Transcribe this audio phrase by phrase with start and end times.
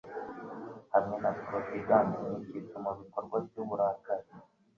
[0.93, 4.27] hamwe na Providence nkicyitso mubikorwa byuburakari